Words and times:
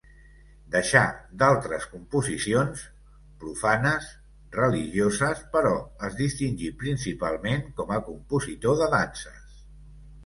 Deixà 0.75 1.01
d'altres 1.41 1.83
composicions, 1.89 2.81
profanes, 3.43 4.07
religioses, 4.57 5.45
però 5.57 5.75
es 6.09 6.19
distingí 6.25 6.75
principalment 6.85 7.65
com 7.83 7.95
a 7.99 8.03
compositor 8.09 8.79
de 8.85 8.91
danses. 8.99 9.59